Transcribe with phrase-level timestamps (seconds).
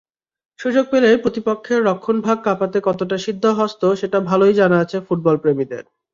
[0.59, 5.83] সুযোগ পেলেই প্রতিপক্ষের রক্ষণভাগ কাঁপাতে কতটা সিদ্ধহস্ত, সেটা ভালোই জানা আছে ফুটবলপ্রেমীদের।